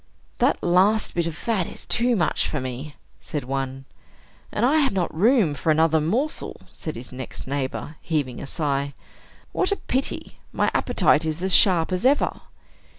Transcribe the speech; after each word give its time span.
"That 0.39 0.63
last 0.63 1.13
bit 1.13 1.27
of 1.27 1.35
fat 1.35 1.67
is 1.67 1.85
too 1.85 2.15
much 2.15 2.47
for 2.49 2.59
me," 2.59 2.95
said 3.19 3.43
one. 3.43 3.85
"And 4.51 4.65
I 4.65 4.77
have 4.77 4.93
not 4.93 5.13
room 5.13 5.53
for 5.53 5.69
another 5.69 6.01
morsel," 6.01 6.61
said 6.73 6.95
his 6.95 7.11
next 7.11 7.45
neighbor, 7.45 7.97
heaving 8.01 8.41
a 8.41 8.47
sigh. 8.47 8.95
"What 9.51 9.71
a 9.71 9.75
pity! 9.75 10.39
My 10.51 10.71
appetite 10.73 11.23
is 11.23 11.43
as 11.43 11.53
sharp 11.53 11.91
as 11.91 12.03
ever." 12.03 12.41